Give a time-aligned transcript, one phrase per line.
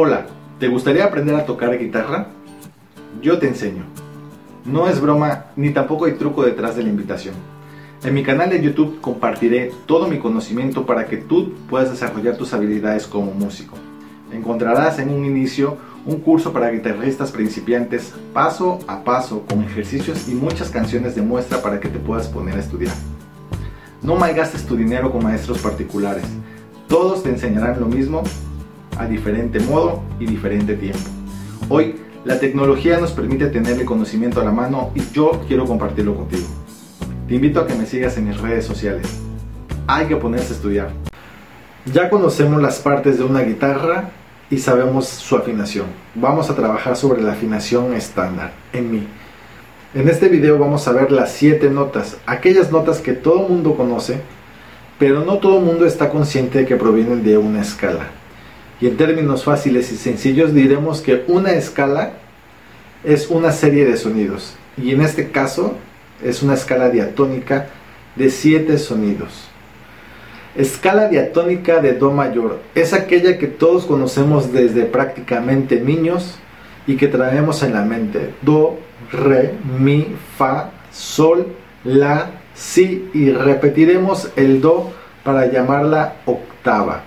[0.00, 0.26] Hola,
[0.60, 2.28] ¿te gustaría aprender a tocar guitarra?
[3.20, 3.82] Yo te enseño.
[4.64, 7.34] No es broma ni tampoco hay truco detrás de la invitación.
[8.04, 12.52] En mi canal de YouTube compartiré todo mi conocimiento para que tú puedas desarrollar tus
[12.52, 13.74] habilidades como músico.
[14.30, 20.34] Encontrarás en un inicio un curso para guitarristas principiantes paso a paso con ejercicios y
[20.34, 22.94] muchas canciones de muestra para que te puedas poner a estudiar.
[24.02, 26.22] No malgastes tu dinero con maestros particulares.
[26.86, 28.22] Todos te enseñarán lo mismo
[28.98, 31.08] a diferente modo y diferente tiempo.
[31.68, 36.14] Hoy la tecnología nos permite tener el conocimiento a la mano y yo quiero compartirlo
[36.14, 36.46] contigo.
[37.28, 39.06] Te invito a que me sigas en mis redes sociales.
[39.86, 40.90] Hay que ponerse a estudiar.
[41.92, 44.10] Ya conocemos las partes de una guitarra
[44.50, 45.86] y sabemos su afinación.
[46.14, 49.06] Vamos a trabajar sobre la afinación estándar en mi.
[49.94, 54.20] En este video vamos a ver las 7 notas, aquellas notas que todo mundo conoce,
[54.98, 58.17] pero no todo mundo está consciente de que provienen de una escala.
[58.80, 62.12] Y en términos fáciles y sencillos diremos que una escala
[63.04, 64.54] es una serie de sonidos.
[64.76, 65.76] Y en este caso
[66.22, 67.68] es una escala diatónica
[68.16, 69.48] de 7 sonidos.
[70.56, 76.36] Escala diatónica de Do mayor es aquella que todos conocemos desde prácticamente niños
[76.86, 78.34] y que traemos en la mente.
[78.42, 78.78] Do,
[79.12, 81.46] Re, Mi, Fa, Sol,
[81.84, 87.04] La, Si y repetiremos el Do para llamarla octava.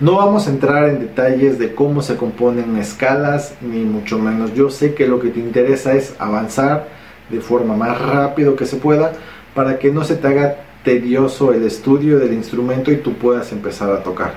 [0.00, 4.54] No vamos a entrar en detalles de cómo se componen escalas, ni mucho menos.
[4.54, 6.86] Yo sé que lo que te interesa es avanzar
[7.28, 9.12] de forma más rápido que se pueda
[9.56, 13.90] para que no se te haga tedioso el estudio del instrumento y tú puedas empezar
[13.90, 14.34] a tocar.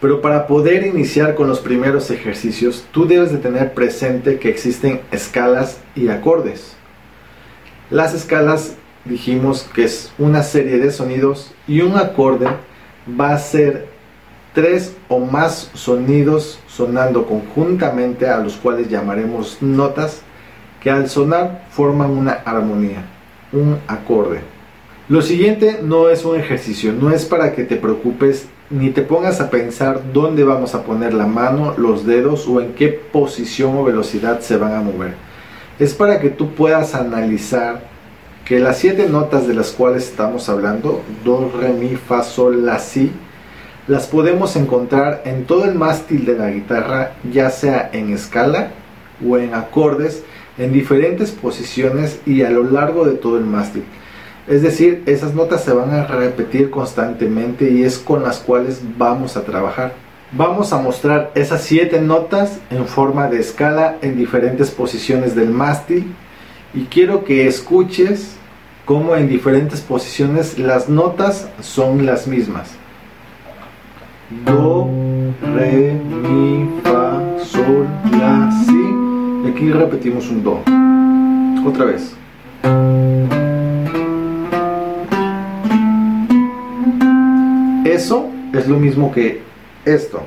[0.00, 5.00] Pero para poder iniciar con los primeros ejercicios, tú debes de tener presente que existen
[5.12, 6.74] escalas y acordes.
[7.88, 12.48] Las escalas dijimos que es una serie de sonidos y un acorde
[13.08, 13.91] va a ser
[14.54, 20.22] tres o más sonidos sonando conjuntamente a los cuales llamaremos notas
[20.80, 23.04] que al sonar forman una armonía,
[23.52, 24.40] un acorde.
[25.08, 29.40] Lo siguiente no es un ejercicio, no es para que te preocupes ni te pongas
[29.40, 33.84] a pensar dónde vamos a poner la mano, los dedos o en qué posición o
[33.84, 35.14] velocidad se van a mover.
[35.78, 37.82] Es para que tú puedas analizar
[38.46, 42.78] que las siete notas de las cuales estamos hablando, do, re, mi, fa, sol, la,
[42.78, 43.12] si,
[43.88, 48.70] las podemos encontrar en todo el mástil de la guitarra, ya sea en escala
[49.26, 50.22] o en acordes,
[50.58, 53.84] en diferentes posiciones y a lo largo de todo el mástil.
[54.46, 59.36] Es decir, esas notas se van a repetir constantemente y es con las cuales vamos
[59.36, 59.94] a trabajar.
[60.32, 66.12] Vamos a mostrar esas siete notas en forma de escala en diferentes posiciones del mástil
[66.74, 68.36] y quiero que escuches
[68.84, 72.81] cómo en diferentes posiciones las notas son las mismas.
[74.44, 74.88] Do,
[75.54, 77.86] Re, Mi, Fa, Sol,
[78.18, 78.72] La, Si.
[79.44, 80.60] Y aquí repetimos un Do.
[81.66, 82.16] Otra vez.
[87.84, 89.42] Eso es lo mismo que
[89.84, 90.22] esto.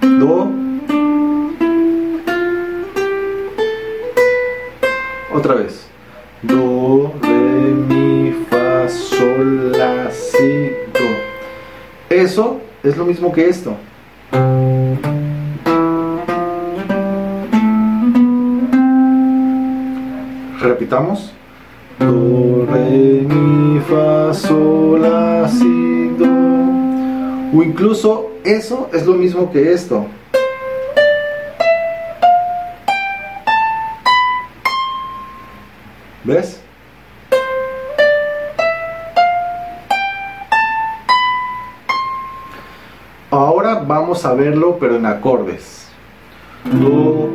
[0.00, 0.50] Do.
[5.34, 5.86] Otra vez.
[6.42, 12.14] Do, Re, Mi, Fa, Sol, La, Si, Do.
[12.14, 13.76] Eso es lo mismo que esto.
[20.60, 21.32] Repitamos.
[21.98, 25.30] Do, re, mi, fa, sol, la.
[27.52, 30.06] O incluso eso es lo mismo que esto.
[36.22, 36.60] ¿Ves?
[43.90, 45.88] Vamos a verlo pero en acordes.
[46.80, 47.30] Do,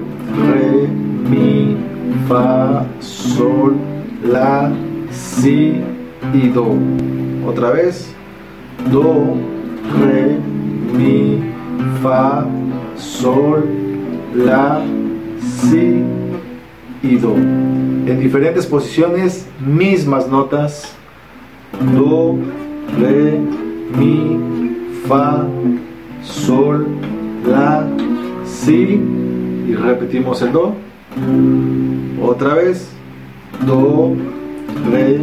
[0.48, 1.76] re, mi,
[2.30, 3.76] fa, sol,
[4.24, 4.72] la,
[5.12, 5.82] si
[6.34, 6.68] y do.
[7.46, 8.16] Otra vez.
[8.90, 9.36] Do,
[10.00, 10.38] re,
[10.98, 11.42] mi,
[12.02, 12.46] fa,
[12.96, 13.66] sol,
[14.34, 14.82] la,
[15.42, 16.04] si
[17.04, 17.34] y do.
[17.36, 20.96] En diferentes posiciones, mismas notas.
[21.94, 22.38] Do,
[22.98, 23.42] re,
[24.00, 24.40] mi,
[25.06, 25.46] fa,
[26.26, 26.88] sol,
[27.48, 27.88] la,
[28.46, 29.00] si
[29.68, 30.76] y repetimos el do.
[32.22, 32.90] Otra vez,
[33.66, 34.14] do,
[34.92, 35.20] re,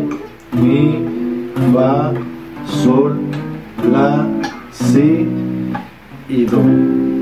[0.52, 1.04] mi,
[1.72, 2.12] fa,
[2.66, 3.18] sol,
[3.90, 4.26] la,
[4.70, 5.26] si
[6.28, 6.62] y do.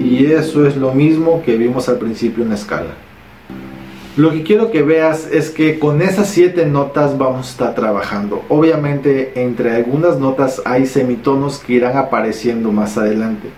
[0.01, 2.95] Y eso es lo mismo que vimos al principio en la escala.
[4.17, 8.43] Lo que quiero que veas es que con esas siete notas vamos a estar trabajando.
[8.49, 13.49] Obviamente entre algunas notas hay semitonos que irán apareciendo más adelante.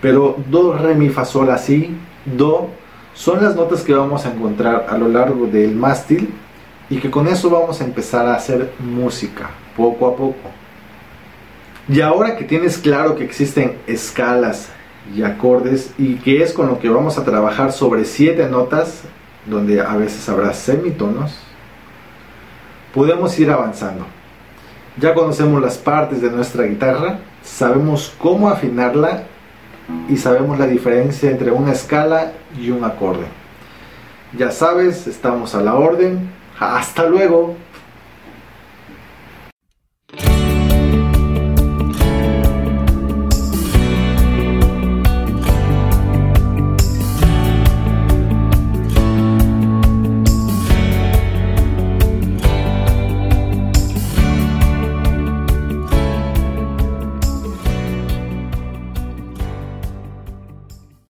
[0.00, 2.68] Pero do, re, mi, fa, sol, así, do,
[3.14, 6.32] son las notas que vamos a encontrar a lo largo del mástil
[6.88, 10.50] y que con eso vamos a empezar a hacer música poco a poco.
[11.88, 14.70] Y ahora que tienes claro que existen escalas
[15.14, 19.02] y acordes y que es con lo que vamos a trabajar sobre siete notas,
[19.46, 21.36] donde a veces habrá semitonos,
[22.94, 24.06] podemos ir avanzando.
[24.98, 29.24] Ya conocemos las partes de nuestra guitarra, sabemos cómo afinarla
[30.08, 33.24] y sabemos la diferencia entre una escala y un acorde.
[34.36, 36.30] Ya sabes, estamos a la orden.
[36.58, 37.56] Hasta luego.